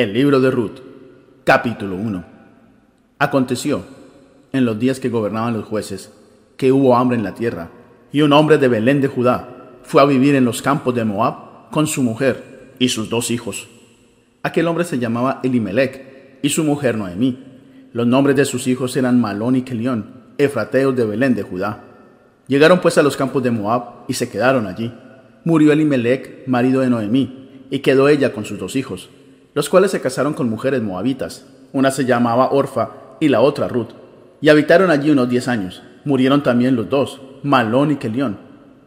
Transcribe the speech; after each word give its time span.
El 0.00 0.14
libro 0.14 0.40
de 0.40 0.50
Ruth, 0.50 0.78
capítulo 1.44 1.94
1. 1.96 2.24
Aconteció, 3.18 3.84
en 4.50 4.64
los 4.64 4.78
días 4.78 4.98
que 4.98 5.10
gobernaban 5.10 5.52
los 5.52 5.66
jueces, 5.66 6.10
que 6.56 6.72
hubo 6.72 6.96
hambre 6.96 7.18
en 7.18 7.22
la 7.22 7.34
tierra, 7.34 7.68
y 8.10 8.22
un 8.22 8.32
hombre 8.32 8.56
de 8.56 8.68
Belén 8.68 9.02
de 9.02 9.08
Judá 9.08 9.76
fue 9.82 10.00
a 10.00 10.06
vivir 10.06 10.36
en 10.36 10.46
los 10.46 10.62
campos 10.62 10.94
de 10.94 11.04
Moab 11.04 11.70
con 11.70 11.86
su 11.86 12.02
mujer 12.02 12.72
y 12.78 12.88
sus 12.88 13.10
dos 13.10 13.30
hijos. 13.30 13.68
Aquel 14.42 14.68
hombre 14.68 14.84
se 14.84 14.98
llamaba 14.98 15.40
Elimelech 15.42 16.38
y 16.40 16.48
su 16.48 16.64
mujer 16.64 16.96
Noemí. 16.96 17.38
Los 17.92 18.06
nombres 18.06 18.36
de 18.36 18.46
sus 18.46 18.68
hijos 18.68 18.96
eran 18.96 19.20
Malón 19.20 19.56
y 19.56 19.62
Kelión, 19.64 20.14
efrateos 20.38 20.96
de 20.96 21.04
Belén 21.04 21.34
de 21.34 21.42
Judá. 21.42 21.84
Llegaron 22.48 22.80
pues 22.80 22.96
a 22.96 23.02
los 23.02 23.18
campos 23.18 23.42
de 23.42 23.50
Moab 23.50 24.06
y 24.08 24.14
se 24.14 24.30
quedaron 24.30 24.66
allí. 24.66 24.94
Murió 25.44 25.72
Elimelech, 25.72 26.46
marido 26.46 26.80
de 26.80 26.88
Noemí, 26.88 27.66
y 27.70 27.80
quedó 27.80 28.08
ella 28.08 28.32
con 28.32 28.46
sus 28.46 28.58
dos 28.58 28.76
hijos, 28.76 29.10
los 29.54 29.68
cuales 29.68 29.90
se 29.90 30.00
casaron 30.00 30.34
con 30.34 30.48
mujeres 30.48 30.82
moabitas. 30.82 31.44
Una 31.72 31.90
se 31.90 32.04
llamaba 32.04 32.50
Orfa 32.50 32.90
y 33.20 33.28
la 33.28 33.40
otra 33.40 33.68
Ruth. 33.68 33.90
Y 34.40 34.48
habitaron 34.48 34.90
allí 34.90 35.10
unos 35.10 35.28
diez 35.28 35.48
años. 35.48 35.82
Murieron 36.04 36.42
también 36.42 36.76
los 36.76 36.88
dos, 36.88 37.20
Malón 37.42 37.90
y 37.90 37.96
Kelión, 37.96 38.38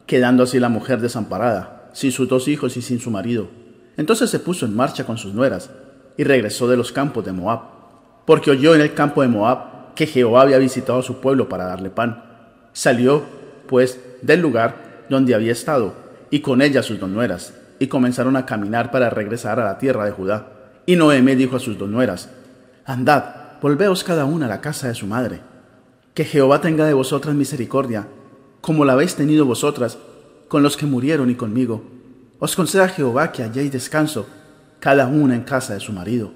quedando 0.05 0.43
así 0.43 0.59
la 0.59 0.69
mujer 0.69 0.99
desamparada, 0.99 1.89
sin 1.93 2.11
sus 2.11 2.27
dos 2.27 2.47
hijos 2.47 2.75
y 2.77 2.81
sin 2.81 2.99
su 2.99 3.11
marido. 3.11 3.47
Entonces 3.97 4.29
se 4.29 4.39
puso 4.39 4.65
en 4.65 4.75
marcha 4.75 5.05
con 5.05 5.17
sus 5.17 5.33
nueras 5.33 5.69
y 6.17 6.23
regresó 6.23 6.67
de 6.67 6.77
los 6.77 6.91
campos 6.91 7.25
de 7.25 7.31
Moab, 7.31 7.61
porque 8.25 8.51
oyó 8.51 8.73
en 8.73 8.81
el 8.81 8.93
campo 8.93 9.21
de 9.21 9.27
Moab 9.27 9.93
que 9.95 10.07
Jehová 10.07 10.41
había 10.41 10.57
visitado 10.57 10.99
a 10.99 11.03
su 11.03 11.19
pueblo 11.19 11.49
para 11.49 11.65
darle 11.65 11.89
pan. 11.89 12.23
Salió, 12.73 13.23
pues, 13.67 13.99
del 14.21 14.41
lugar 14.41 15.05
donde 15.09 15.35
había 15.35 15.51
estado, 15.51 15.93
y 16.31 16.39
con 16.39 16.61
ella 16.61 16.81
sus 16.81 16.99
dos 16.99 17.09
nueras, 17.09 17.53
y 17.79 17.87
comenzaron 17.87 18.35
a 18.35 18.45
caminar 18.45 18.89
para 18.89 19.09
regresar 19.09 19.59
a 19.59 19.65
la 19.65 19.77
tierra 19.77 20.05
de 20.05 20.11
Judá. 20.11 20.47
Y 20.85 20.95
Noemi 20.95 21.35
dijo 21.35 21.55
a 21.55 21.59
sus 21.59 21.77
dos 21.77 21.89
nueras, 21.89 22.29
Andad, 22.85 23.59
volveos 23.61 24.03
cada 24.03 24.25
una 24.25 24.45
a 24.45 24.49
la 24.49 24.61
casa 24.61 24.87
de 24.87 24.95
su 24.95 25.07
madre. 25.07 25.41
Que 26.13 26.25
Jehová 26.25 26.61
tenga 26.61 26.85
de 26.85 26.93
vosotras 26.93 27.33
misericordia, 27.33 28.07
como 28.61 28.85
la 28.85 28.93
habéis 28.93 29.15
tenido 29.15 29.45
vosotras, 29.45 29.97
con 30.47 30.61
los 30.61 30.77
que 30.77 30.85
murieron 30.85 31.29
y 31.29 31.35
conmigo. 31.35 31.83
Os 32.39 32.55
conceda 32.55 32.89
Jehová 32.89 33.31
que 33.31 33.43
halléis 33.43 33.71
descanso, 33.71 34.27
cada 34.79 35.07
una 35.07 35.35
en 35.35 35.43
casa 35.43 35.73
de 35.73 35.79
su 35.79 35.93
marido. 35.93 36.31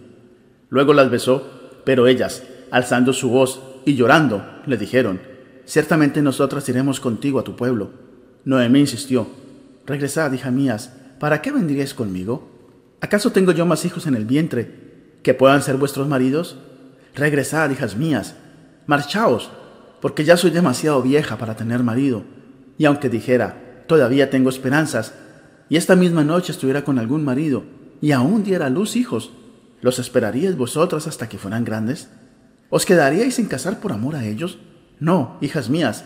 Luego 0.70 0.94
las 0.94 1.12
besó, 1.12 1.46
pero 1.84 2.08
ellas, 2.08 2.44
alzando 2.72 3.14
su 3.14 3.30
voz 3.30 3.62
y 3.86 3.96
llorando, 3.96 4.44
le 4.66 4.78
dijeron, 4.78 5.20
Ciertamente 5.66 6.22
nosotras 6.22 6.68
iremos 6.70 7.02
contigo 7.02 7.40
a 7.40 7.44
tu 7.44 7.58
pueblo. 7.58 7.92
Noemí 8.46 8.80
insistió, 8.80 9.28
Regresad, 9.86 10.32
hija 10.32 10.50
mías, 10.50 10.94
¿para 11.20 11.42
qué 11.42 11.52
vendríais 11.52 11.94
conmigo? 11.94 12.57
¿Acaso 13.00 13.32
tengo 13.32 13.52
yo 13.52 13.66
más 13.66 13.86
hijos 13.86 14.08
en 14.08 14.16
el 14.16 14.26
vientre 14.26 15.20
que 15.22 15.36
puedan 15.36 15.62
ser 15.62 15.78
vuestros 15.78 16.08
maridos? 16.08 16.58
Regresad, 17.14 17.70
hijas 17.70 17.96
mías, 17.96 18.36
marchaos, 18.88 19.52
porque 20.02 20.24
ya 20.24 20.36
soy 20.36 20.50
demasiado 20.50 21.02
vieja 21.02 21.38
para 21.38 21.56
tener 21.56 21.84
marido. 21.84 22.24
Y 22.78 22.86
aunque 22.86 23.10
dijera, 23.10 23.84
todavía 23.88 24.30
tengo 24.30 24.50
esperanzas, 24.50 25.14
y 25.70 25.78
esta 25.78 25.96
misma 25.96 26.24
noche 26.24 26.52
estuviera 26.52 26.84
con 26.84 26.98
algún 26.98 27.24
marido, 27.24 27.64
y 28.02 28.12
aún 28.14 28.44
diera 28.44 28.68
a 28.68 28.70
luz 28.70 28.96
hijos, 28.96 29.32
¿los 29.82 30.00
esperaríais 30.00 30.58
vosotras 30.58 31.08
hasta 31.08 31.30
que 31.30 31.38
fueran 31.38 31.66
grandes? 31.66 32.10
¿Os 32.70 32.86
quedaríais 32.86 33.36
sin 33.36 33.46
casar 33.48 33.80
por 33.80 33.92
amor 33.92 34.16
a 34.16 34.26
ellos? 34.26 34.58
No, 35.00 35.38
hijas 35.42 35.70
mías, 35.70 36.06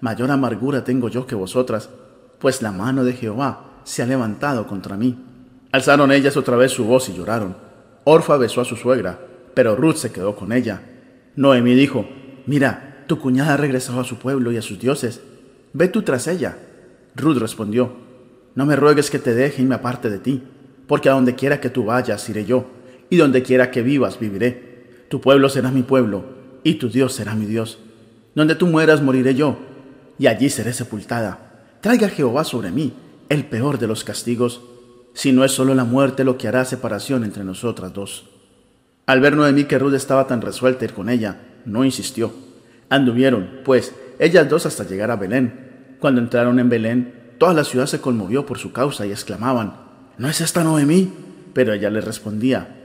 mayor 0.00 0.30
amargura 0.30 0.84
tengo 0.84 1.08
yo 1.08 1.26
que 1.26 1.34
vosotras, 1.34 1.90
pues 2.38 2.62
la 2.62 2.72
mano 2.72 3.04
de 3.04 3.12
Jehová 3.12 3.82
se 3.84 4.02
ha 4.02 4.06
levantado 4.06 4.66
contra 4.66 4.96
mí. 4.96 5.29
Alzaron 5.72 6.10
ellas 6.10 6.36
otra 6.36 6.56
vez 6.56 6.72
su 6.72 6.84
voz 6.84 7.08
y 7.08 7.14
lloraron. 7.14 7.56
Orfa 8.04 8.36
besó 8.36 8.60
a 8.60 8.64
su 8.64 8.76
suegra, 8.76 9.20
pero 9.54 9.76
Ruth 9.76 9.96
se 9.96 10.10
quedó 10.10 10.34
con 10.34 10.52
ella. 10.52 10.82
Noemí 11.36 11.74
dijo, 11.74 12.08
Mira, 12.46 13.04
tu 13.06 13.18
cuñada 13.18 13.54
ha 13.54 13.56
regresado 13.56 14.00
a 14.00 14.04
su 14.04 14.16
pueblo 14.16 14.50
y 14.50 14.56
a 14.56 14.62
sus 14.62 14.80
dioses. 14.80 15.20
Ve 15.72 15.88
tú 15.88 16.02
tras 16.02 16.26
ella. 16.26 16.58
Ruth 17.14 17.38
respondió, 17.38 17.92
No 18.54 18.66
me 18.66 18.74
ruegues 18.74 19.10
que 19.10 19.18
te 19.20 19.34
deje 19.34 19.62
y 19.62 19.64
me 19.64 19.76
aparte 19.76 20.10
de 20.10 20.18
ti, 20.18 20.42
porque 20.88 21.08
a 21.08 21.12
donde 21.12 21.36
quiera 21.36 21.60
que 21.60 21.70
tú 21.70 21.84
vayas 21.84 22.28
iré 22.28 22.44
yo, 22.44 22.66
y 23.08 23.16
donde 23.16 23.42
quiera 23.42 23.70
que 23.70 23.82
vivas 23.82 24.18
viviré. 24.18 25.06
Tu 25.08 25.20
pueblo 25.20 25.48
será 25.48 25.70
mi 25.70 25.82
pueblo, 25.82 26.24
y 26.64 26.74
tu 26.74 26.88
Dios 26.88 27.12
será 27.12 27.34
mi 27.34 27.46
Dios. 27.46 27.78
Donde 28.34 28.56
tú 28.56 28.66
mueras 28.66 29.02
moriré 29.02 29.34
yo, 29.34 29.56
y 30.18 30.26
allí 30.26 30.50
seré 30.50 30.72
sepultada. 30.72 31.76
Traiga 31.80 32.08
Jehová 32.08 32.44
sobre 32.44 32.70
mí 32.70 32.92
el 33.28 33.44
peor 33.46 33.78
de 33.78 33.86
los 33.86 34.02
castigos, 34.02 34.60
si 35.14 35.32
no 35.32 35.44
es 35.44 35.52
solo 35.52 35.74
la 35.74 35.84
muerte 35.84 36.24
lo 36.24 36.38
que 36.38 36.48
hará 36.48 36.64
separación 36.64 37.24
entre 37.24 37.44
nosotras 37.44 37.92
dos. 37.92 38.26
Al 39.06 39.20
ver 39.20 39.36
Noemí 39.36 39.64
que 39.64 39.78
Ruth 39.78 39.94
estaba 39.94 40.26
tan 40.26 40.40
resuelta 40.40 40.84
ir 40.84 40.92
con 40.92 41.08
ella, 41.08 41.40
no 41.64 41.84
insistió. 41.84 42.32
Anduvieron, 42.88 43.60
pues, 43.64 43.94
ellas 44.18 44.48
dos 44.48 44.66
hasta 44.66 44.84
llegar 44.84 45.10
a 45.10 45.16
Belén. 45.16 45.96
Cuando 45.98 46.20
entraron 46.20 46.58
en 46.58 46.68
Belén, 46.68 47.34
toda 47.38 47.54
la 47.54 47.64
ciudad 47.64 47.86
se 47.86 48.00
conmovió 48.00 48.46
por 48.46 48.58
su 48.58 48.72
causa 48.72 49.06
y 49.06 49.10
exclamaban, 49.10 49.74
¿No 50.18 50.28
es 50.28 50.40
esta 50.40 50.62
Noemí? 50.62 51.12
Pero 51.52 51.72
ella 51.72 51.90
les 51.90 52.04
respondía, 52.04 52.76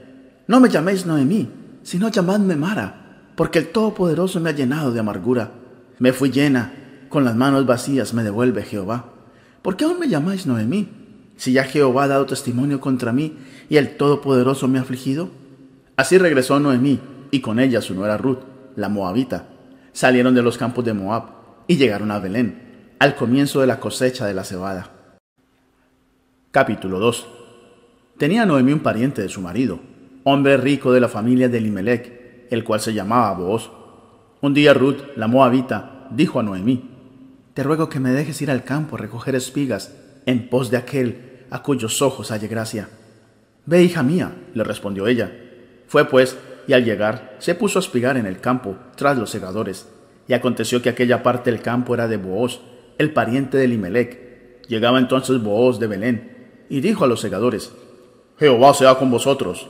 No 0.48 0.58
me 0.60 0.68
llaméis 0.68 1.06
Noemí, 1.06 1.48
sino 1.82 2.08
llamadme 2.08 2.56
Mara, 2.56 3.30
porque 3.36 3.60
el 3.60 3.68
Todopoderoso 3.68 4.40
me 4.40 4.50
ha 4.50 4.54
llenado 4.54 4.92
de 4.92 5.00
amargura. 5.00 5.52
Me 5.98 6.12
fui 6.12 6.30
llena, 6.30 6.72
con 7.08 7.24
las 7.24 7.36
manos 7.36 7.66
vacías 7.66 8.14
me 8.14 8.24
devuelve 8.24 8.62
Jehová. 8.62 9.12
¿Por 9.62 9.76
qué 9.76 9.84
aún 9.84 10.00
me 10.00 10.08
llamáis 10.08 10.46
Noemí? 10.46 11.05
Si 11.36 11.52
ya 11.52 11.64
Jehová 11.64 12.04
ha 12.04 12.08
dado 12.08 12.26
testimonio 12.26 12.80
contra 12.80 13.12
mí 13.12 13.36
y 13.68 13.76
el 13.76 13.96
Todopoderoso 13.96 14.68
me 14.68 14.78
ha 14.78 14.82
afligido. 14.82 15.30
Así 15.96 16.18
regresó 16.18 16.58
Noemí 16.58 17.00
y 17.30 17.40
con 17.40 17.60
ella 17.60 17.80
su 17.80 17.94
nuera 17.94 18.16
Ruth, 18.16 18.40
la 18.74 18.88
moabita. 18.88 19.48
Salieron 19.92 20.34
de 20.34 20.42
los 20.42 20.58
campos 20.58 20.84
de 20.84 20.94
Moab 20.94 21.24
y 21.66 21.76
llegaron 21.76 22.10
a 22.10 22.18
Belén, 22.18 22.94
al 22.98 23.14
comienzo 23.14 23.60
de 23.60 23.66
la 23.66 23.80
cosecha 23.80 24.26
de 24.26 24.34
la 24.34 24.44
cebada. 24.44 24.90
Capítulo 26.50 26.98
2 26.98 27.28
Tenía 28.18 28.46
Noemí 28.46 28.72
un 28.72 28.80
pariente 28.80 29.20
de 29.20 29.28
su 29.28 29.42
marido, 29.42 29.80
hombre 30.24 30.56
rico 30.56 30.92
de 30.92 31.00
la 31.00 31.08
familia 31.08 31.50
de 31.50 31.58
Elimelech, 31.58 32.46
el 32.50 32.64
cual 32.64 32.80
se 32.80 32.94
llamaba 32.94 33.34
Booz. 33.34 33.70
Un 34.40 34.54
día 34.54 34.72
Ruth, 34.72 35.02
la 35.16 35.26
moabita, 35.26 36.08
dijo 36.10 36.40
a 36.40 36.42
Noemí, 36.42 36.90
te 37.52 37.62
ruego 37.62 37.88
que 37.88 38.00
me 38.00 38.10
dejes 38.10 38.40
ir 38.40 38.50
al 38.50 38.64
campo 38.64 38.96
a 38.96 38.98
recoger 38.98 39.34
espigas 39.34 39.94
en 40.24 40.48
pos 40.48 40.70
de 40.70 40.76
aquel 40.76 41.25
a 41.50 41.62
cuyos 41.62 42.02
ojos 42.02 42.30
halle 42.30 42.48
gracia. 42.48 42.88
Ve, 43.64 43.82
hija 43.82 44.02
mía, 44.02 44.32
le 44.54 44.64
respondió 44.64 45.06
ella. 45.06 45.32
Fue 45.86 46.04
pues, 46.04 46.36
y 46.66 46.72
al 46.72 46.84
llegar, 46.84 47.36
se 47.38 47.54
puso 47.54 47.78
a 47.78 47.82
espigar 47.82 48.16
en 48.16 48.26
el 48.26 48.40
campo, 48.40 48.76
tras 48.96 49.18
los 49.18 49.30
segadores. 49.30 49.88
Y 50.28 50.34
aconteció 50.34 50.82
que 50.82 50.88
aquella 50.88 51.22
parte 51.22 51.50
del 51.50 51.62
campo 51.62 51.94
era 51.94 52.08
de 52.08 52.16
Booz, 52.16 52.60
el 52.98 53.12
pariente 53.12 53.58
de 53.58 53.68
Limelec. 53.68 54.66
Llegaba 54.68 54.98
entonces 54.98 55.42
Booz 55.42 55.78
de 55.78 55.86
Belén, 55.86 56.64
y 56.68 56.80
dijo 56.80 57.04
a 57.04 57.08
los 57.08 57.20
segadores, 57.20 57.72
Jehová 58.38 58.74
sea 58.74 58.96
con 58.96 59.10
vosotros. 59.10 59.68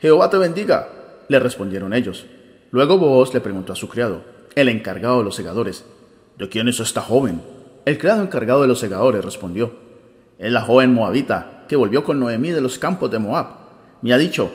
Jehová 0.00 0.28
te 0.30 0.38
bendiga, 0.38 0.88
le 1.28 1.38
respondieron 1.38 1.94
ellos. 1.94 2.26
Luego 2.70 2.98
Booz 2.98 3.32
le 3.32 3.40
preguntó 3.40 3.72
a 3.72 3.76
su 3.76 3.88
criado, 3.88 4.22
el 4.54 4.68
encargado 4.68 5.18
de 5.18 5.24
los 5.24 5.34
segadores, 5.34 5.84
¿De 6.38 6.50
quién 6.50 6.68
es 6.68 6.80
esta 6.80 7.00
joven? 7.00 7.40
El 7.86 7.96
criado 7.96 8.22
encargado 8.22 8.60
de 8.60 8.68
los 8.68 8.78
segadores 8.78 9.24
respondió, 9.24 9.72
Es 10.38 10.52
la 10.52 10.62
joven 10.62 10.92
moabita 10.92 11.64
que 11.68 11.76
volvió 11.76 12.04
con 12.04 12.20
Noemí 12.20 12.50
de 12.50 12.60
los 12.60 12.78
campos 12.78 13.10
de 13.10 13.18
Moab. 13.18 13.46
Me 14.02 14.12
ha 14.12 14.18
dicho, 14.18 14.50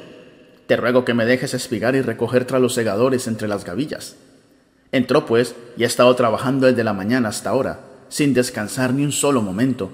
Te 0.68 0.78
ruego 0.78 1.04
que 1.04 1.14
me 1.14 1.26
dejes 1.26 1.54
espigar 1.54 1.96
y 1.96 2.02
recoger 2.02 2.46
tras 2.46 2.62
los 2.62 2.74
segadores 2.74 3.28
entre 3.28 3.48
las 3.48 3.66
gavillas. 3.66 4.16
Entró 4.92 5.26
pues 5.26 5.56
y 5.76 5.84
ha 5.84 5.88
estado 5.88 6.16
trabajando 6.16 6.68
desde 6.68 6.84
la 6.84 6.94
mañana 6.94 7.30
hasta 7.30 7.50
ahora, 7.50 7.82
sin 8.08 8.34
descansar 8.34 8.94
ni 8.94 9.04
un 9.04 9.12
solo 9.12 9.42
momento. 9.42 9.92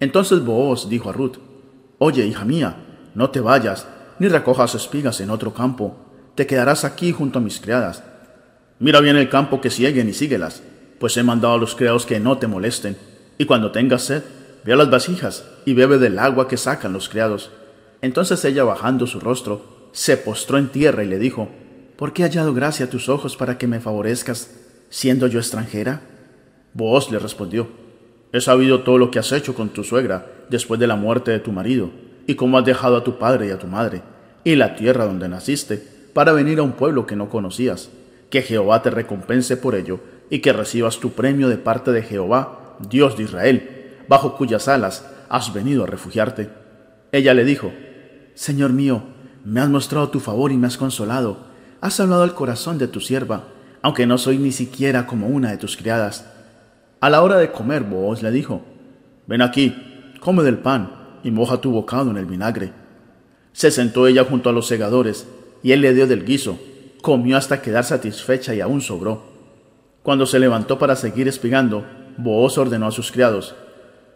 Entonces 0.00 0.44
Booz 0.44 0.88
dijo 0.88 1.08
a 1.08 1.12
Ruth, 1.12 1.38
Oye, 1.98 2.26
hija 2.26 2.44
mía, 2.44 2.76
no 3.14 3.30
te 3.30 3.40
vayas, 3.40 3.86
ni 4.18 4.28
recojas 4.28 4.74
espigas 4.74 5.20
en 5.20 5.30
otro 5.30 5.54
campo, 5.54 5.96
te 6.34 6.46
quedarás 6.46 6.84
aquí 6.84 7.12
junto 7.12 7.38
a 7.38 7.42
mis 7.42 7.60
criadas. 7.60 8.02
Mira 8.78 9.00
bien 9.00 9.16
el 9.16 9.28
campo 9.28 9.60
que 9.60 9.70
siguen 9.70 10.08
y 10.08 10.12
síguelas 10.12 10.62
pues 11.02 11.16
he 11.16 11.24
mandado 11.24 11.54
a 11.54 11.58
los 11.58 11.74
criados 11.74 12.06
que 12.06 12.20
no 12.20 12.38
te 12.38 12.46
molesten, 12.46 12.96
y 13.36 13.44
cuando 13.44 13.72
tengas 13.72 14.04
sed, 14.04 14.22
ve 14.64 14.72
a 14.72 14.76
las 14.76 14.90
vasijas 14.90 15.44
y 15.64 15.74
bebe 15.74 15.98
del 15.98 16.18
agua 16.18 16.48
que 16.48 16.56
sacan 16.56 16.92
los 16.92 17.08
criados. 17.08 17.50
Entonces 18.00 18.44
ella, 18.44 18.64
bajando 18.64 19.06
su 19.06 19.20
rostro, 19.20 19.88
se 19.92 20.16
postró 20.16 20.58
en 20.58 20.68
tierra 20.68 21.04
y 21.04 21.08
le 21.08 21.18
dijo, 21.18 21.48
¿Por 21.96 22.12
qué 22.12 22.22
he 22.22 22.24
hallado 22.24 22.54
gracia 22.54 22.86
a 22.86 22.90
tus 22.90 23.08
ojos 23.08 23.36
para 23.36 23.58
que 23.58 23.66
me 23.66 23.80
favorezcas, 23.80 24.50
siendo 24.88 25.26
yo 25.26 25.38
extranjera? 25.38 26.02
Vos 26.74 27.10
le 27.10 27.18
respondió, 27.18 27.68
He 28.32 28.40
sabido 28.40 28.82
todo 28.82 28.98
lo 28.98 29.10
que 29.10 29.18
has 29.18 29.30
hecho 29.32 29.54
con 29.54 29.68
tu 29.68 29.84
suegra 29.84 30.26
después 30.48 30.80
de 30.80 30.86
la 30.86 30.96
muerte 30.96 31.30
de 31.30 31.38
tu 31.38 31.52
marido, 31.52 31.90
y 32.26 32.34
cómo 32.34 32.58
has 32.58 32.64
dejado 32.64 32.96
a 32.96 33.04
tu 33.04 33.18
padre 33.18 33.48
y 33.48 33.50
a 33.50 33.58
tu 33.58 33.66
madre, 33.66 34.02
y 34.42 34.56
la 34.56 34.74
tierra 34.74 35.04
donde 35.04 35.28
naciste, 35.28 35.82
para 36.12 36.32
venir 36.32 36.58
a 36.58 36.62
un 36.62 36.72
pueblo 36.72 37.06
que 37.06 37.16
no 37.16 37.28
conocías. 37.28 37.90
Que 38.30 38.42
Jehová 38.42 38.82
te 38.82 38.90
recompense 38.90 39.58
por 39.58 39.74
ello 39.74 40.00
y 40.30 40.38
que 40.38 40.54
recibas 40.54 40.98
tu 40.98 41.10
premio 41.12 41.48
de 41.50 41.58
parte 41.58 41.92
de 41.92 42.02
Jehová, 42.02 42.76
Dios 42.88 43.16
de 43.18 43.24
Israel, 43.24 43.81
bajo 44.08 44.36
cuyas 44.36 44.68
alas 44.68 45.04
has 45.28 45.52
venido 45.52 45.84
a 45.84 45.86
refugiarte. 45.86 46.50
Ella 47.12 47.34
le 47.34 47.44
dijo, 47.44 47.72
Señor 48.34 48.72
mío, 48.72 49.02
me 49.44 49.60
has 49.60 49.68
mostrado 49.68 50.08
tu 50.08 50.20
favor 50.20 50.52
y 50.52 50.56
me 50.56 50.66
has 50.66 50.76
consolado. 50.76 51.38
Has 51.80 51.98
hablado 52.00 52.22
al 52.22 52.34
corazón 52.34 52.78
de 52.78 52.88
tu 52.88 53.00
sierva, 53.00 53.44
aunque 53.82 54.06
no 54.06 54.18
soy 54.18 54.38
ni 54.38 54.52
siquiera 54.52 55.06
como 55.06 55.26
una 55.26 55.50
de 55.50 55.56
tus 55.56 55.76
criadas. 55.76 56.26
A 57.00 57.10
la 57.10 57.22
hora 57.22 57.38
de 57.38 57.50
comer, 57.50 57.82
Booz 57.82 58.22
le 58.22 58.30
dijo, 58.30 58.62
Ven 59.26 59.42
aquí, 59.42 59.74
come 60.20 60.42
del 60.42 60.58
pan 60.58 61.18
y 61.24 61.30
moja 61.30 61.60
tu 61.60 61.70
bocado 61.72 62.10
en 62.10 62.16
el 62.16 62.26
vinagre. 62.26 62.72
Se 63.52 63.70
sentó 63.70 64.06
ella 64.06 64.24
junto 64.24 64.48
a 64.48 64.52
los 64.52 64.66
segadores, 64.66 65.26
y 65.62 65.72
él 65.72 65.80
le 65.80 65.94
dio 65.94 66.06
del 66.06 66.24
guiso, 66.24 66.58
comió 67.02 67.36
hasta 67.36 67.60
quedar 67.60 67.84
satisfecha 67.84 68.54
y 68.54 68.60
aún 68.60 68.80
sobró. 68.80 69.24
Cuando 70.02 70.26
se 70.26 70.38
levantó 70.38 70.78
para 70.78 70.96
seguir 70.96 71.28
espigando, 71.28 71.84
Booz 72.16 72.58
ordenó 72.58 72.86
a 72.86 72.92
sus 72.92 73.12
criados, 73.12 73.54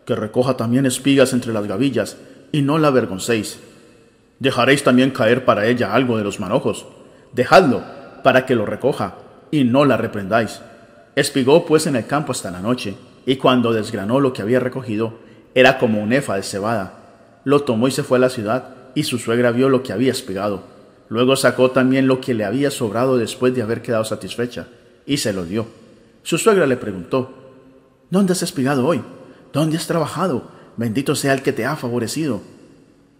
que 0.07 0.15
recoja 0.15 0.57
también 0.57 0.87
espigas 0.87 1.33
entre 1.33 1.53
las 1.53 1.67
gavillas, 1.67 2.17
y 2.53 2.63
no 2.63 2.79
la 2.79 2.89
avergoncéis. 2.89 3.59
Dejaréis 4.39 4.85
también 4.85 5.11
caer 5.11 5.45
para 5.45 5.67
ella 5.67 5.93
algo 5.93 6.17
de 6.17 6.25
los 6.25 6.41
manojos. 6.41 6.87
Dejadlo, 7.33 7.83
para 8.23 8.47
que 8.47 8.55
lo 8.55 8.65
recoja, 8.65 9.17
y 9.51 9.65
no 9.65 9.85
la 9.85 9.97
reprendáis. 9.97 10.61
Espigó 11.17 11.67
pues 11.67 11.87
en 11.87 11.97
el 11.97 12.07
campo 12.07 12.33
hasta 12.33 12.51
la 12.51 12.61
noche, 12.61 12.95
y 13.27 13.37
cuando 13.37 13.73
desgranó 13.73 14.21
lo 14.21 14.33
que 14.33 14.43
había 14.43 14.61
recogido, 14.61 15.15
era 15.55 15.79
como 15.79 16.03
un 16.03 16.13
efa 16.13 16.37
de 16.37 16.43
cebada. 16.43 17.41
Lo 17.45 17.63
tomó 17.63 17.89
y 17.89 17.91
se 17.91 18.03
fue 18.03 18.19
a 18.19 18.21
la 18.21 18.31
ciudad, 18.31 18.75
y 18.95 19.03
su 19.03 19.19
suegra 19.19 19.51
vio 19.51 19.69
lo 19.69 19.83
que 19.83 19.93
había 19.93 20.13
espigado. 20.13 20.63
Luego 21.09 21.37
sacó 21.37 21.71
también 21.71 22.07
lo 22.07 22.21
que 22.21 22.35
le 22.35 22.45
había 22.45 22.71
sobrado 22.71 23.17
después 23.17 23.55
de 23.55 23.63
haber 23.63 23.83
quedado 23.83 24.05
satisfecha, 24.05 24.69
y 25.05 25.17
se 25.17 25.33
lo 25.33 25.45
dio. 25.45 25.67
Su 26.23 26.39
suegra 26.39 26.67
le 26.67 26.77
preguntó, 26.77 27.33
¿Dónde 28.11 28.33
has 28.33 28.43
espigado 28.43 28.87
hoy? 28.87 29.03
¿Dónde 29.57 29.79
has 29.79 29.87
trabajado? 29.87 30.51
Bendito 30.77 31.15
sea 31.15 31.33
el 31.33 31.41
que 31.41 31.51
te 31.51 31.65
ha 31.65 31.77
favorecido. 31.77 32.43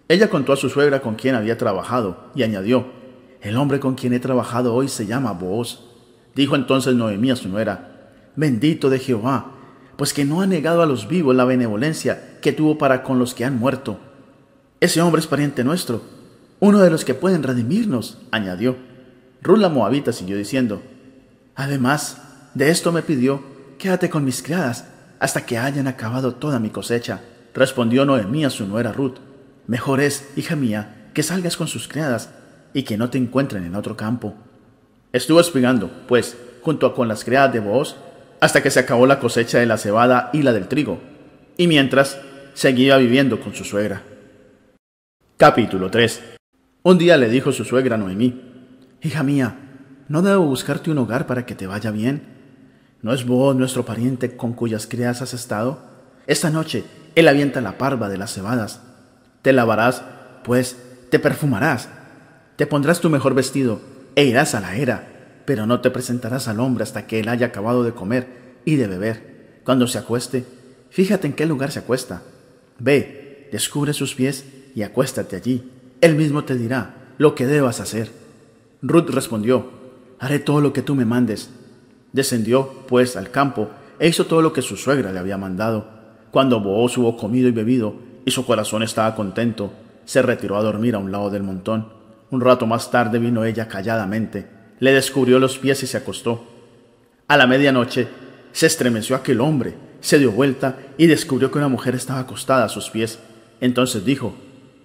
Ella 0.07 0.29
contó 0.29 0.53
a 0.53 0.59
su 0.59 0.69
suegra 0.69 1.01
con 1.01 1.15
quien 1.15 1.35
había 1.35 1.57
trabajado, 1.57 2.25
y 2.35 2.43
añadió, 2.43 2.89
El 3.41 3.57
hombre 3.57 3.81
con 3.81 3.95
quien 3.95 4.13
he 4.13 4.21
trabajado 4.21 4.75
hoy 4.75 4.89
se 4.89 5.07
llama 5.07 5.33
Booz. 5.33 5.79
Dijo 6.35 6.55
entonces 6.55 6.95
Noemí 6.95 7.31
a 7.31 7.37
su 7.37 7.49
nuera, 7.49 8.11
Bendito 8.37 8.91
de 8.91 8.99
Jehová, 8.99 9.53
pues 9.97 10.13
que 10.13 10.27
no 10.27 10.43
ha 10.43 10.47
negado 10.47 10.83
a 10.83 10.87
los 10.87 11.09
vivos 11.09 11.35
la 11.35 11.47
benevolencia 11.47 12.39
que 12.43 12.53
tuvo 12.53 12.77
para 12.77 13.03
con 13.03 13.19
los 13.19 13.33
que 13.33 13.47
han 13.47 13.59
muerto. 13.59 13.99
Ese 14.81 15.01
hombre 15.01 15.21
es 15.21 15.27
pariente 15.27 15.65
nuestro, 15.65 16.03
uno 16.61 16.81
de 16.81 16.91
los 16.91 17.07
que 17.07 17.15
pueden 17.15 17.45
redimirnos, 17.45 18.19
añadió. 18.31 18.77
Ruth 19.41 19.57
la 19.57 19.71
Moabita 19.71 20.13
siguió 20.13 20.37
diciendo, 20.37 20.83
Además, 21.55 22.21
de 22.53 22.69
esto 22.69 22.93
me 22.93 23.01
pidió, 23.01 23.41
quédate 23.79 24.11
con 24.11 24.23
mis 24.23 24.43
criadas 24.43 24.85
hasta 25.19 25.47
que 25.47 25.59
hayan 25.59 25.89
acabado 25.89 26.35
toda 26.35 26.59
mi 26.59 26.71
cosecha. 26.71 27.21
Respondió 27.55 28.05
Noemí 28.05 28.45
a 28.45 28.51
su 28.51 28.67
nuera 28.67 28.93
Ruth, 28.93 29.19
Mejor 29.67 30.01
es, 30.01 30.29
hija 30.37 30.55
mía, 30.55 31.11
que 31.13 31.25
salgas 31.25 31.57
con 31.57 31.67
sus 31.67 31.89
criadas 31.89 32.31
y 32.73 32.85
que 32.85 32.97
no 32.97 33.11
te 33.11 33.19
encuentren 33.19 33.65
en 33.65 33.75
otro 33.75 33.97
campo. 33.97 34.35
Estuvo 35.13 35.41
espigando, 35.41 35.91
pues, 36.07 36.37
junto 36.63 36.95
con 36.95 37.09
las 37.09 37.25
criadas 37.25 37.53
de 37.53 37.61
Booz, 37.61 37.97
hasta 38.41 38.63
que 38.63 38.71
se 38.71 38.81
acabó 38.81 39.07
la 39.07 39.19
cosecha 39.19 39.59
de 39.59 39.67
la 39.67 39.79
cebada 39.79 40.31
y 40.33 40.43
la 40.43 40.53
del 40.53 40.69
trigo, 40.69 41.01
y 41.57 41.67
mientras 41.67 42.21
seguía 42.55 42.97
viviendo 42.97 43.41
con 43.41 43.55
su 43.55 43.65
suegra. 43.65 44.03
Capítulo 45.37 45.91
3 45.91 46.23
Un 46.83 46.99
día 46.99 47.17
le 47.17 47.29
dijo 47.29 47.51
su 47.51 47.65
suegra 47.65 47.97
Noemí, 47.97 48.43
Hija 49.03 49.23
mía, 49.23 49.57
¿no 50.09 50.23
debo 50.23 50.45
buscarte 50.45 50.91
un 50.91 50.99
hogar 50.99 51.27
para 51.27 51.45
que 51.45 51.55
te 51.55 51.67
vaya 51.67 51.91
bien? 51.91 52.36
¿No 53.07 53.13
es 53.13 53.25
vos 53.25 53.55
nuestro 53.55 53.85
pariente 53.85 54.37
con 54.37 54.53
cuyas 54.53 54.89
criadas 54.89 55.23
has 55.23 55.33
estado? 55.33 55.79
Esta 56.27 56.51
noche 56.51 56.83
él 57.15 57.29
avienta 57.29 57.61
la 57.61 57.79
parva 57.79 58.09
de 58.09 58.19
las 58.19 58.35
cebadas. 58.35 58.81
Te 59.43 59.53
lavarás, 59.53 60.03
pues, 60.43 60.77
te 61.09 61.21
perfumarás, 61.21 61.89
te 62.57 62.67
pondrás 62.67 63.01
tu 63.01 63.09
mejor 63.09 63.35
vestido 63.35 63.81
e 64.17 64.25
irás 64.25 64.57
a 64.57 64.61
la 64.61 64.75
era, 64.75 65.07
pero 65.45 65.67
no 65.67 65.81
te 65.81 65.93
presentarás 65.93 66.49
al 66.49 66.59
hombre 66.59 66.83
hasta 66.83 67.07
que 67.07 67.21
él 67.21 67.29
haya 67.29 67.47
acabado 67.47 67.85
de 67.85 67.93
comer 67.93 68.27
y 68.65 68.75
de 68.75 68.89
beber. 68.89 69.61
Cuando 69.63 69.87
se 69.87 69.99
acueste, 69.99 70.45
fíjate 70.91 71.29
en 71.29 71.35
qué 71.35 71.47
lugar 71.47 71.71
se 71.71 71.79
acuesta. 71.79 72.23
Ve, 72.81 73.49
descubre 73.53 73.93
sus 73.93 74.17
pies 74.17 74.47
y 74.75 74.83
acuéstate 74.83 75.37
allí. 75.37 75.71
Él 76.01 76.17
mismo 76.17 76.43
te 76.43 76.57
dirá 76.57 77.15
lo 77.19 77.37
que 77.37 77.47
debas 77.47 77.79
hacer. 77.79 78.11
Ruth 78.83 79.11
respondió, 79.11 79.71
haré 80.19 80.41
todo 80.41 80.61
lo 80.61 80.73
que 80.73 80.83
tú 80.83 80.97
me 80.97 81.05
mandes. 81.05 81.51
Descendió, 82.17 82.73
pues, 82.89 83.15
al 83.15 83.31
campo 83.31 83.69
e 83.99 84.09
hizo 84.09 84.25
todo 84.25 84.41
lo 84.41 84.55
que 84.55 84.63
su 84.63 84.79
suegra 84.79 85.13
le 85.13 85.19
había 85.19 85.37
mandado. 85.37 85.87
Cuando 86.31 86.61
Booz 86.61 86.97
hubo 86.97 87.15
comido 87.19 87.47
y 87.47 87.53
bebido, 87.53 87.95
y 88.25 88.31
su 88.31 88.47
corazón 88.47 88.83
estaba 88.83 89.15
contento, 89.15 89.71
se 90.07 90.23
retiró 90.23 90.57
a 90.57 90.63
dormir 90.63 90.95
a 90.95 90.99
un 90.99 91.13
lado 91.13 91.29
del 91.29 91.43
montón. 91.43 91.93
Un 92.31 92.41
rato 92.41 92.67
más 92.67 92.91
tarde 92.91 93.19
vino 93.19 93.45
ella 93.45 93.69
calladamente, 93.69 94.47
le 94.81 94.95
descubrió 94.95 95.39
los 95.39 95.59
pies 95.59 95.83
y 95.83 95.87
se 95.87 95.99
acostó. 95.99 96.43
A 97.29 97.37
la 97.37 97.47
medianoche 97.47 98.09
se 98.51 98.65
estremeció 98.65 99.15
aquel 99.15 99.43
hombre, 99.43 99.75
se 100.01 100.19
dio 100.19 100.33
vuelta 100.33 100.79
y 100.97 101.09
descubrió 101.09 101.51
que 101.51 101.59
una 101.59 101.69
mujer 101.69 101.95
estaba 101.95 102.21
acostada 102.21 102.65
a 102.65 102.71
sus 102.71 102.89
pies. 102.89 103.19
Entonces 103.61 104.07
dijo, 104.07 104.35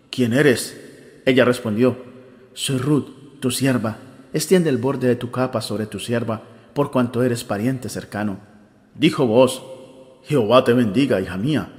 ¿Quién 0.09 0.33
eres? 0.33 0.77
Ella 1.25 1.45
respondió, 1.45 1.95
Soy 2.55 2.77
Ruth, 2.77 3.39
tu 3.39 3.51
sierva. 3.51 3.99
Extiende 4.33 4.69
el 4.69 4.77
borde 4.77 5.07
de 5.07 5.15
tu 5.15 5.31
capa 5.31 5.61
sobre 5.61 5.85
tu 5.85 5.97
sierva, 5.97 6.41
por 6.73 6.91
cuanto 6.91 7.23
eres 7.23 7.43
pariente 7.43 7.89
cercano. 7.89 8.37
Dijo 8.95 9.25
vos, 9.25 9.63
Jehová 10.23 10.63
te 10.63 10.73
bendiga, 10.73 11.21
hija 11.21 11.37
mía. 11.37 11.69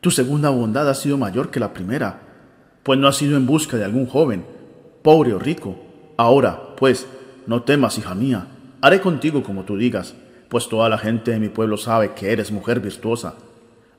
Tu 0.00 0.10
segunda 0.10 0.50
bondad 0.50 0.88
ha 0.88 0.94
sido 0.94 1.18
mayor 1.18 1.50
que 1.50 1.60
la 1.60 1.72
primera, 1.72 2.20
pues 2.82 2.98
no 2.98 3.08
has 3.08 3.20
ido 3.22 3.36
en 3.36 3.46
busca 3.46 3.76
de 3.76 3.84
algún 3.84 4.06
joven, 4.06 4.44
pobre 5.02 5.32
o 5.32 5.38
rico. 5.38 5.76
Ahora, 6.16 6.74
pues, 6.76 7.06
no 7.46 7.62
temas, 7.62 7.98
hija 7.98 8.14
mía, 8.14 8.48
haré 8.80 9.00
contigo 9.00 9.42
como 9.42 9.64
tú 9.64 9.76
digas, 9.76 10.14
pues 10.48 10.68
toda 10.68 10.88
la 10.88 10.98
gente 10.98 11.32
de 11.32 11.40
mi 11.40 11.48
pueblo 11.48 11.76
sabe 11.76 12.12
que 12.14 12.32
eres 12.32 12.52
mujer 12.52 12.80
virtuosa. 12.80 13.34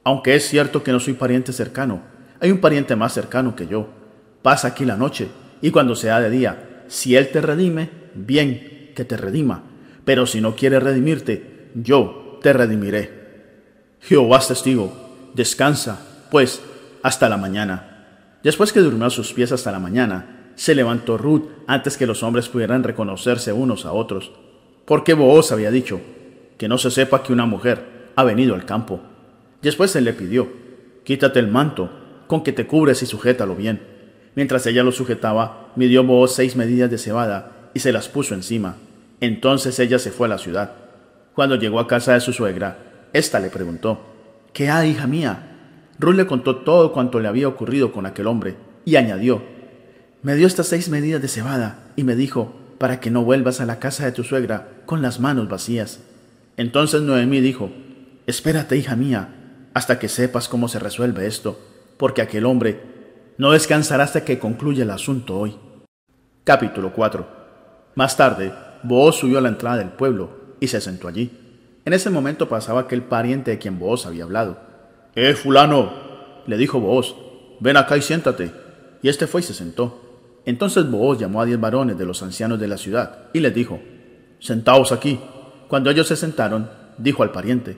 Aunque 0.04 0.36
es 0.36 0.48
cierto 0.48 0.84
que 0.84 0.92
no 0.92 1.00
soy 1.00 1.14
pariente 1.14 1.52
cercano, 1.52 2.02
hay 2.40 2.52
un 2.52 2.60
pariente 2.60 2.96
más 2.96 3.14
cercano 3.14 3.56
que 3.56 3.68
yo. 3.68 3.88
Pasa 4.42 4.70
aquí 4.70 4.86
la 4.86 4.96
noche, 4.96 5.28
y 5.62 5.72
cuando 5.72 5.96
sea 5.96 6.20
de 6.20 6.30
día, 6.30 6.84
si 6.88 7.16
él 7.16 7.30
te 7.30 7.42
redime, 7.42 7.90
bien, 8.16 8.92
que 8.96 9.04
te 9.06 9.18
redima, 9.18 9.64
pero 10.08 10.26
si 10.26 10.40
no 10.40 10.56
quiere 10.56 10.80
redimirte, 10.80 11.68
yo 11.76 12.40
te 12.42 12.54
redimiré. 12.54 13.12
Jehová 14.00 14.38
es 14.38 14.48
testigo, 14.48 14.94
descansa, 15.34 16.00
pues, 16.32 16.62
hasta 17.04 17.28
la 17.28 17.36
mañana. 17.36 18.38
Después 18.42 18.72
que 18.72 18.80
durmió 18.80 19.08
a 19.08 19.10
sus 19.10 19.34
pies 19.34 19.52
hasta 19.52 19.70
la 19.70 19.80
mañana, 19.80 20.54
se 20.56 20.76
levantó 20.76 21.18
Ruth 21.18 21.50
antes 21.68 21.98
que 21.98 22.08
los 22.08 22.24
hombres 22.24 22.48
pudieran 22.48 22.84
reconocerse 22.84 23.52
unos 23.52 23.86
a 23.86 23.92
otros, 23.92 24.32
porque 24.86 25.14
Booz 25.14 25.52
había 25.52 25.72
dicho, 25.72 26.00
que 26.58 26.70
no 26.70 26.78
se 26.78 26.90
sepa 26.90 27.22
que 27.22 27.34
una 27.34 27.46
mujer 27.46 28.14
ha 28.16 28.24
venido 28.24 28.56
al 28.56 28.64
campo. 28.64 29.02
Después 29.62 29.94
él 29.98 30.06
le 30.06 30.14
pidió, 30.14 30.48
quítate 31.04 31.40
el 31.40 31.50
manto, 31.50 31.92
con 32.28 32.44
que 32.44 32.54
te 32.54 32.66
cubres 32.66 33.04
y 33.04 33.08
sujétalo 33.08 33.58
bien. 33.58 33.82
Mientras 34.36 34.66
ella 34.68 34.84
lo 34.84 34.94
sujetaba, 34.94 35.74
midió 35.76 36.06
Booz 36.06 36.32
seis 36.32 36.56
medidas 36.56 36.90
de 36.90 36.98
cebada 36.98 37.72
y 37.74 37.82
se 37.82 37.92
las 37.92 38.08
puso 38.08 38.36
encima. 38.36 38.78
Entonces 39.20 39.80
ella 39.80 40.00
se 40.00 40.12
fue 40.12 40.28
a 40.28 40.30
la 40.30 40.38
ciudad. 40.38 40.74
Cuando 41.34 41.56
llegó 41.56 41.80
a 41.80 41.88
casa 41.88 42.14
de 42.14 42.22
su 42.22 42.34
suegra, 42.34 43.10
ésta 43.14 43.40
le 43.40 43.50
preguntó, 43.50 44.00
¿Qué 44.54 44.70
hay, 44.70 44.92
hija 44.92 45.08
mía? 45.08 45.58
Ruth 46.00 46.16
le 46.16 46.28
contó 46.28 46.58
todo 46.58 46.94
cuanto 46.94 47.20
le 47.20 47.28
había 47.28 47.48
ocurrido 47.48 47.92
con 47.92 48.06
aquel 48.06 48.28
hombre, 48.28 48.56
y 48.86 48.96
añadió, 48.96 49.42
me 50.22 50.36
dio 50.36 50.48
estas 50.48 50.68
seis 50.68 50.90
medidas 50.90 51.22
de 51.22 51.28
cebada 51.28 51.80
y 51.96 52.04
me 52.04 52.16
dijo, 52.16 52.54
para 52.78 53.00
que 53.00 53.12
no 53.12 53.24
vuelvas 53.24 53.62
a 53.62 53.66
la 53.66 53.80
casa 53.80 54.06
de 54.06 54.12
tu 54.12 54.24
suegra 54.24 54.70
con 54.86 55.02
las 55.02 55.20
manos 55.20 55.50
vacías. 55.50 56.00
Entonces 56.58 57.02
Noemí 57.02 57.40
dijo, 57.40 57.72
Espérate, 58.26 58.78
hija 58.78 58.96
mía, 58.96 59.30
hasta 59.74 60.00
que 60.00 60.10
sepas 60.10 60.48
cómo 60.50 60.68
se 60.68 60.80
resuelve 60.80 61.28
esto, 61.28 61.60
porque 61.98 62.22
aquel 62.22 62.46
hombre 62.46 62.82
no 63.38 63.52
descansará 63.52 64.04
hasta 64.04 64.26
que 64.26 64.40
concluya 64.40 64.84
el 64.84 64.92
asunto 64.92 65.38
hoy. 65.38 65.58
Capítulo 66.44 66.94
4 66.94 67.28
Más 67.96 68.18
tarde, 68.18 68.52
Booz 68.84 69.16
subió 69.16 69.38
a 69.38 69.42
la 69.42 69.50
entrada 69.50 69.78
del 69.78 69.90
pueblo 69.90 70.30
y 70.60 70.68
se 70.68 70.82
sentó 70.82 71.08
allí. 71.08 71.32
En 71.86 71.94
ese 71.94 72.10
momento 72.10 72.50
pasaba 72.50 72.82
aquel 72.82 73.04
pariente 73.04 73.52
de 73.52 73.60
quien 73.60 73.80
Booz 73.80 74.06
había 74.06 74.24
hablado. 74.24 74.60
¡Eh, 75.16 75.34
fulano! 75.34 76.08
le 76.46 76.58
dijo 76.58 76.80
Booz, 76.80 77.16
ven 77.60 77.78
acá 77.78 77.98
y 77.98 78.02
siéntate. 78.02 78.52
Y 79.02 79.10
este 79.10 79.28
fue 79.28 79.42
y 79.42 79.44
se 79.44 79.54
sentó. 79.54 80.42
Entonces 80.46 80.90
Booz 80.90 81.20
llamó 81.20 81.42
a 81.42 81.46
diez 81.46 81.60
varones 81.60 81.98
de 81.98 82.06
los 82.06 82.24
ancianos 82.24 82.60
de 82.60 82.68
la 82.68 82.78
ciudad 82.78 83.30
y 83.34 83.40
les 83.40 83.54
dijo, 83.54 83.80
Sentaos 84.40 84.92
aquí. 84.92 85.20
Cuando 85.68 85.90
ellos 85.90 86.08
se 86.08 86.16
sentaron, 86.16 86.70
dijo 86.98 87.24
al 87.24 87.32
pariente, 87.32 87.76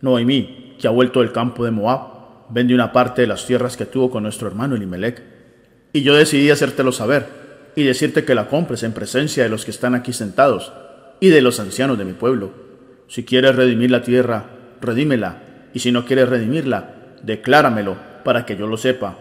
Noemí, 0.00 0.76
que 0.78 0.86
ha 0.86 0.90
vuelto 0.90 1.20
del 1.20 1.32
campo 1.32 1.64
de 1.64 1.70
Moab, 1.70 2.50
vende 2.50 2.74
una 2.74 2.92
parte 2.92 3.22
de 3.22 3.26
las 3.26 3.46
tierras 3.46 3.76
que 3.76 3.86
tuvo 3.86 4.10
con 4.10 4.22
nuestro 4.22 4.46
hermano 4.46 4.76
Elimelech. 4.76 5.22
Y 5.92 6.02
yo 6.02 6.14
decidí 6.14 6.50
hacértelo 6.50 6.92
saber 6.92 7.45
y 7.76 7.84
decirte 7.84 8.24
que 8.24 8.34
la 8.34 8.48
compres 8.48 8.82
en 8.82 8.92
presencia 8.92 9.44
de 9.44 9.50
los 9.50 9.64
que 9.64 9.70
están 9.70 9.94
aquí 9.94 10.12
sentados 10.12 10.72
y 11.20 11.28
de 11.28 11.42
los 11.42 11.60
ancianos 11.60 11.98
de 11.98 12.04
mi 12.04 12.14
pueblo. 12.14 12.50
Si 13.06 13.24
quieres 13.24 13.54
redimir 13.54 13.90
la 13.90 14.02
tierra, 14.02 14.46
redímela, 14.80 15.42
y 15.72 15.78
si 15.78 15.92
no 15.92 16.06
quieres 16.06 16.28
redimirla, 16.28 16.94
decláramelo 17.22 17.96
para 18.24 18.46
que 18.46 18.56
yo 18.56 18.66
lo 18.66 18.78
sepa, 18.78 19.18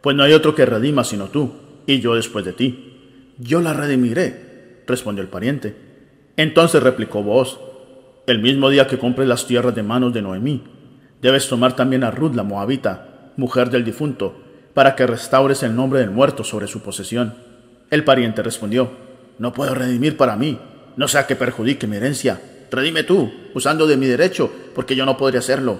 pues 0.00 0.16
no 0.16 0.22
hay 0.22 0.32
otro 0.32 0.54
que 0.54 0.64
redima 0.64 1.04
sino 1.04 1.28
tú 1.28 1.52
y 1.86 2.00
yo 2.00 2.14
después 2.14 2.44
de 2.44 2.52
ti. 2.52 3.34
Yo 3.38 3.60
la 3.60 3.74
redimiré, 3.74 4.84
respondió 4.86 5.22
el 5.22 5.28
pariente. 5.28 5.74
Entonces 6.36 6.82
replicó 6.82 7.22
vos, 7.22 7.58
el 8.26 8.38
mismo 8.38 8.70
día 8.70 8.86
que 8.86 8.98
compres 8.98 9.26
las 9.26 9.46
tierras 9.46 9.74
de 9.74 9.82
manos 9.82 10.14
de 10.14 10.22
Noemí, 10.22 10.62
debes 11.20 11.48
tomar 11.48 11.74
también 11.74 12.04
a 12.04 12.10
Ruth 12.10 12.34
la 12.34 12.44
Moabita, 12.44 13.32
mujer 13.36 13.70
del 13.70 13.84
difunto, 13.84 14.40
para 14.74 14.94
que 14.94 15.06
restaures 15.06 15.62
el 15.64 15.74
nombre 15.74 16.00
del 16.00 16.10
muerto 16.10 16.44
sobre 16.44 16.68
su 16.68 16.80
posesión. 16.82 17.49
El 17.90 18.04
pariente 18.04 18.42
respondió, 18.42 18.90
no 19.38 19.52
puedo 19.52 19.74
redimir 19.74 20.16
para 20.16 20.36
mí, 20.36 20.60
no 20.96 21.08
sea 21.08 21.26
que 21.26 21.34
perjudique 21.34 21.86
mi 21.86 21.96
herencia. 21.96 22.40
Redime 22.70 23.02
tú, 23.02 23.32
usando 23.54 23.86
de 23.86 23.96
mi 23.96 24.06
derecho, 24.06 24.52
porque 24.74 24.94
yo 24.94 25.04
no 25.04 25.16
podría 25.16 25.40
hacerlo. 25.40 25.78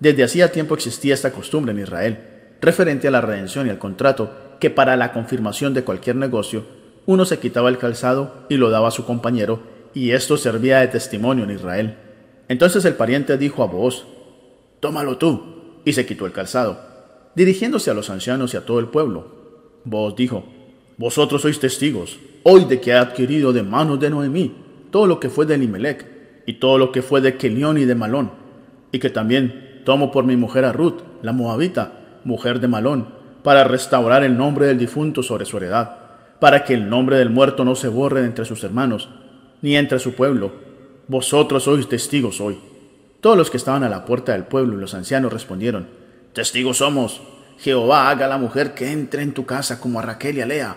Desde 0.00 0.24
hacía 0.24 0.50
tiempo 0.50 0.74
existía 0.74 1.14
esta 1.14 1.30
costumbre 1.30 1.72
en 1.72 1.80
Israel, 1.80 2.18
referente 2.60 3.06
a 3.06 3.10
la 3.10 3.20
redención 3.20 3.66
y 3.66 3.70
al 3.70 3.78
contrato, 3.78 4.56
que 4.58 4.70
para 4.70 4.96
la 4.96 5.12
confirmación 5.12 5.72
de 5.72 5.84
cualquier 5.84 6.16
negocio, 6.16 6.64
uno 7.06 7.24
se 7.24 7.38
quitaba 7.38 7.68
el 7.68 7.78
calzado 7.78 8.46
y 8.48 8.56
lo 8.56 8.70
daba 8.70 8.88
a 8.88 8.92
su 8.92 9.04
compañero, 9.04 9.60
y 9.94 10.10
esto 10.10 10.36
servía 10.36 10.80
de 10.80 10.88
testimonio 10.88 11.44
en 11.44 11.52
Israel. 11.52 11.96
Entonces 12.48 12.84
el 12.84 12.94
pariente 12.94 13.38
dijo 13.38 13.62
a 13.62 13.66
vos, 13.66 14.06
Tómalo 14.80 15.16
tú, 15.16 15.80
y 15.84 15.92
se 15.92 16.04
quitó 16.06 16.26
el 16.26 16.32
calzado, 16.32 16.80
dirigiéndose 17.34 17.90
a 17.90 17.94
los 17.94 18.10
ancianos 18.10 18.52
y 18.54 18.56
a 18.56 18.66
todo 18.66 18.80
el 18.80 18.88
pueblo. 18.88 19.80
Vos 19.84 20.16
dijo, 20.16 20.44
Vosotros 20.98 21.42
sois 21.42 21.60
testigos, 21.60 22.18
hoy 22.42 22.64
de 22.64 22.80
que 22.80 22.92
ha 22.92 23.00
adquirido 23.00 23.52
de 23.52 23.62
manos 23.62 24.00
de 24.00 24.10
Noemí 24.10 24.66
todo 24.90 25.06
lo 25.06 25.20
que 25.20 25.28
fue 25.28 25.44
de 25.46 25.56
Elimelech, 25.56 26.06
y 26.46 26.54
todo 26.54 26.78
lo 26.78 26.90
que 26.92 27.02
fue 27.02 27.20
de 27.20 27.36
Kelión 27.36 27.76
y 27.76 27.84
de 27.84 27.94
Malón, 27.94 28.30
y 28.92 28.98
que 28.98 29.10
también 29.10 29.82
tomo 29.84 30.10
por 30.10 30.24
mi 30.24 30.36
mujer 30.36 30.64
a 30.64 30.72
Ruth, 30.72 31.02
la 31.20 31.32
moabita, 31.32 32.20
mujer 32.24 32.60
de 32.60 32.68
Malón, 32.68 33.08
para 33.42 33.64
restaurar 33.64 34.24
el 34.24 34.38
nombre 34.38 34.66
del 34.66 34.78
difunto 34.78 35.22
sobre 35.22 35.44
su 35.44 35.58
heredad, 35.58 35.98
para 36.40 36.64
que 36.64 36.72
el 36.72 36.88
nombre 36.88 37.18
del 37.18 37.30
muerto 37.30 37.64
no 37.64 37.74
se 37.74 37.88
borre 37.88 38.24
entre 38.24 38.44
sus 38.44 38.64
hermanos, 38.64 39.10
ni 39.60 39.76
entre 39.76 39.98
su 39.98 40.14
pueblo. 40.14 40.52
Vosotros 41.08 41.64
sois 41.64 41.88
testigos 41.88 42.40
hoy. 42.40 42.58
Todos 43.20 43.36
los 43.36 43.50
que 43.50 43.56
estaban 43.58 43.84
a 43.84 43.88
la 43.88 44.04
puerta 44.04 44.32
del 44.32 44.44
pueblo 44.44 44.78
y 44.78 44.80
los 44.80 44.94
ancianos 44.94 45.32
respondieron, 45.32 45.88
Testigos 46.32 46.78
somos. 46.78 47.20
Jehová 47.58 48.10
haga 48.10 48.28
la 48.28 48.38
mujer 48.38 48.74
que 48.74 48.92
entre 48.92 49.22
en 49.22 49.32
tu 49.32 49.44
casa 49.46 49.80
como 49.80 49.98
a 49.98 50.02
Raquel 50.02 50.38
y 50.38 50.40
a 50.42 50.46
Lea, 50.46 50.76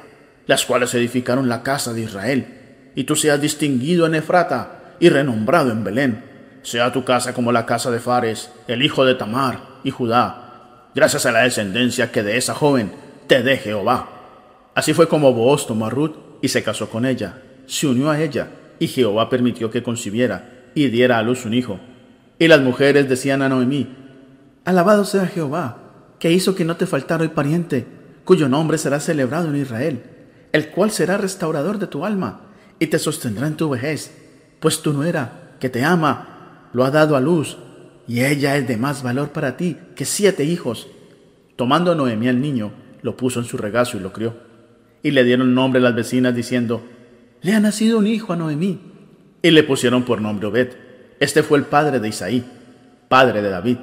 las 0.49 0.65
cuales 0.65 0.95
edificaron 0.95 1.47
la 1.47 1.61
casa 1.61 1.93
de 1.93 2.01
Israel, 2.01 2.47
y 2.95 3.03
tú 3.03 3.15
seas 3.15 3.39
distinguido 3.39 4.07
en 4.07 4.15
Efrata 4.15 4.95
y 4.99 5.09
renombrado 5.09 5.71
en 5.71 5.83
Belén. 5.83 6.25
Sea 6.63 6.91
tu 6.91 7.03
casa 7.03 7.35
como 7.35 7.51
la 7.51 7.67
casa 7.67 7.91
de 7.91 7.99
Fares, 7.99 8.49
el 8.67 8.81
hijo 8.81 9.05
de 9.05 9.13
Tamar 9.13 9.59
y 9.83 9.91
Judá, 9.91 10.89
gracias 10.95 11.27
a 11.27 11.31
la 11.31 11.43
descendencia 11.43 12.11
que 12.11 12.23
de 12.23 12.35
esa 12.35 12.55
joven 12.55 12.91
te 13.27 13.43
dé 13.43 13.57
Jehová. 13.57 14.09
Así 14.73 14.95
fue 14.95 15.07
como 15.07 15.33
Booz 15.33 15.67
tomó 15.67 15.85
a 15.85 15.91
Ruth 15.91 16.15
y 16.41 16.47
se 16.47 16.63
casó 16.63 16.89
con 16.89 17.05
ella, 17.05 17.43
se 17.67 17.85
unió 17.85 18.09
a 18.09 18.19
ella, 18.19 18.47
y 18.79 18.87
Jehová 18.87 19.29
permitió 19.29 19.69
que 19.69 19.83
concibiera 19.83 20.71
y 20.73 20.87
diera 20.87 21.19
a 21.19 21.21
luz 21.21 21.45
un 21.45 21.53
hijo. 21.53 21.79
Y 22.39 22.47
las 22.47 22.61
mujeres 22.61 23.07
decían 23.07 23.43
a 23.43 23.49
Noemí, 23.49 23.95
Alabado 24.65 25.05
sea 25.05 25.27
Jehová, 25.27 25.77
que 26.17 26.31
hizo 26.31 26.55
que 26.55 26.65
no 26.65 26.75
te 26.75 26.87
faltara 26.87 27.23
el 27.23 27.29
pariente, 27.29 27.85
cuyo 28.25 28.49
nombre 28.49 28.79
será 28.79 28.99
celebrado 28.99 29.49
en 29.49 29.57
Israel, 29.57 30.15
el 30.51 30.69
cual 30.69 30.91
será 30.91 31.17
restaurador 31.17 31.79
de 31.79 31.87
tu 31.87 32.05
alma, 32.05 32.41
y 32.79 32.87
te 32.87 32.99
sostendrá 32.99 33.47
en 33.47 33.57
tu 33.57 33.69
vejez, 33.69 34.11
pues 34.59 34.81
tu 34.81 34.93
nuera, 34.93 35.55
que 35.59 35.69
te 35.69 35.83
ama, 35.83 36.69
lo 36.73 36.83
ha 36.85 36.91
dado 36.91 37.15
a 37.15 37.21
luz, 37.21 37.57
y 38.07 38.23
ella 38.23 38.57
es 38.57 38.67
de 38.67 38.77
más 38.77 39.03
valor 39.03 39.29
para 39.29 39.55
ti 39.57 39.77
que 39.95 40.05
siete 40.05 40.43
hijos. 40.43 40.87
Tomando 41.55 41.93
Noemí 41.93 42.27
al 42.27 42.41
niño, 42.41 42.71
lo 43.01 43.15
puso 43.15 43.39
en 43.39 43.45
su 43.45 43.57
regazo 43.57 43.97
y 43.97 43.99
lo 43.99 44.11
crió. 44.11 44.35
Y 45.03 45.11
le 45.11 45.23
dieron 45.23 45.53
nombre 45.53 45.79
a 45.79 45.83
las 45.83 45.95
vecinas 45.95 46.33
diciendo, 46.33 46.81
le 47.41 47.53
ha 47.53 47.59
nacido 47.59 47.99
un 47.99 48.07
hijo 48.07 48.33
a 48.33 48.35
Noemí. 48.35 48.79
Y 49.41 49.51
le 49.51 49.63
pusieron 49.63 50.03
por 50.03 50.21
nombre 50.21 50.47
Obed. 50.47 50.69
Este 51.19 51.43
fue 51.43 51.57
el 51.59 51.65
padre 51.65 51.99
de 51.99 52.09
Isaí, 52.09 52.43
padre 53.07 53.41
de 53.41 53.49
David. 53.49 53.77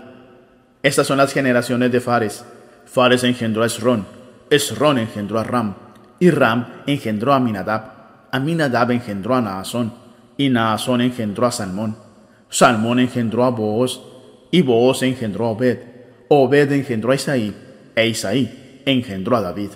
Estas 0.83 1.07
son 1.07 1.19
las 1.19 1.33
generaciones 1.33 1.93
de 1.93 2.01
Fares. 2.01 2.45
Fares 2.87 3.25
engendró 3.25 3.63
a 3.63 3.67
Esrón, 3.67 4.07
Esrón 4.51 4.99
engendró 4.99 5.39
a 5.39 5.45
Ram, 5.45 5.75
y 6.19 6.31
Ram 6.31 6.83
engendró 6.87 7.33
a 7.33 7.37
Aminadab. 7.37 7.83
Aminadab 8.33 8.91
engendró 8.91 9.35
a 9.35 9.41
Naasón, 9.41 9.93
y 10.37 10.49
Naasón 10.49 11.01
engendró 11.01 11.47
a 11.47 11.53
Salmón. 11.53 11.97
Salmón 12.49 13.01
engendró 13.01 13.45
a 13.45 13.51
Booz, 13.51 14.01
y 14.51 14.63
Booz 14.63 15.03
engendró 15.03 15.47
a 15.47 15.51
Obed. 15.51 15.79
Obed 16.29 16.73
engendró 16.73 17.13
a 17.13 17.15
Isaí, 17.15 17.55
e 17.95 18.09
Isaí 18.09 18.83
engendró 18.85 19.37
a 19.37 19.43
David. 19.43 19.71